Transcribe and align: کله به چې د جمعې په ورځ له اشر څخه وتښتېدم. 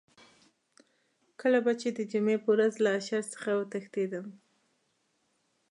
کله 1.39 1.59
به 1.65 1.73
چې 1.81 1.87
د 1.97 1.99
جمعې 2.11 2.37
په 2.43 2.49
ورځ 2.53 2.73
له 2.83 2.89
اشر 2.99 3.23
څخه 3.33 3.49
وتښتېدم. 3.55 4.25